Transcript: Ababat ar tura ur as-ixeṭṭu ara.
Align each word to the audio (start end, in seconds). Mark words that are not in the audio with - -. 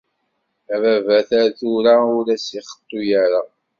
Ababat 0.75 1.29
ar 1.39 1.47
tura 1.57 1.93
ur 2.17 2.25
as-ixeṭṭu 2.35 2.99
ara. 3.23 3.41